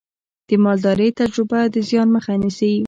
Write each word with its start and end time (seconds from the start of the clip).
د 0.47 0.49
مالدارۍ 0.63 1.09
تجربه 1.19 1.59
د 1.73 1.75
زیان 1.89 2.07
مخه 2.15 2.33
نیسي. 2.41 2.73